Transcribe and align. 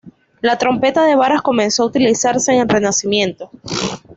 La 0.41 0.57
trompeta 0.57 1.05
de 1.05 1.15
varas 1.15 1.43
comenzó 1.43 1.83
a 1.83 1.85
utilizarse 1.85 2.51
en 2.53 2.61
el 2.61 2.67
Renacimiento. 2.69 3.51